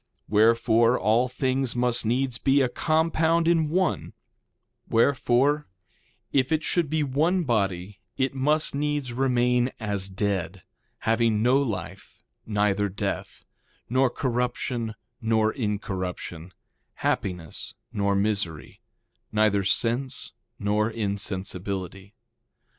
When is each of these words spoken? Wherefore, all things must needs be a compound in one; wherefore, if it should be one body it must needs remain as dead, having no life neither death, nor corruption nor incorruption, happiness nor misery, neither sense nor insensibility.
Wherefore, 0.27 0.99
all 0.99 1.27
things 1.27 1.75
must 1.75 2.07
needs 2.07 2.39
be 2.39 2.59
a 2.61 2.69
compound 2.69 3.47
in 3.47 3.69
one; 3.69 4.13
wherefore, 4.89 5.67
if 6.33 6.51
it 6.51 6.63
should 6.63 6.89
be 6.89 7.03
one 7.03 7.43
body 7.43 7.99
it 8.17 8.33
must 8.33 8.73
needs 8.73 9.13
remain 9.13 9.69
as 9.79 10.09
dead, 10.09 10.63
having 11.01 11.43
no 11.43 11.57
life 11.61 12.23
neither 12.47 12.89
death, 12.89 13.45
nor 13.91 14.09
corruption 14.09 14.95
nor 15.21 15.51
incorruption, 15.53 16.51
happiness 17.05 17.75
nor 17.93 18.15
misery, 18.15 18.81
neither 19.31 19.63
sense 19.63 20.31
nor 20.57 20.89
insensibility. 20.89 22.15